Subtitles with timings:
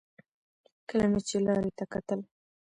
[0.89, 2.19] کله مې چې لارې ته کتل.